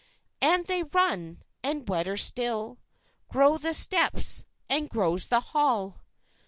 "And 0.41 0.65
they 0.65 0.81
run! 0.81 1.43
and 1.61 1.87
wetter 1.87 2.17
still 2.17 2.79
Grow 3.29 3.59
the 3.59 3.75
steps 3.75 4.45
and 4.67 4.89
grows 4.89 5.27
the 5.27 5.41
hall. 5.53 6.01